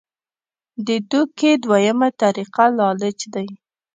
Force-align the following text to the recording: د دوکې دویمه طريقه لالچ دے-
د 0.85 0.89
دوکې 1.09 1.51
دویمه 1.63 2.09
طريقه 2.21 2.65
لالچ 2.77 3.19
دے- 3.33 3.45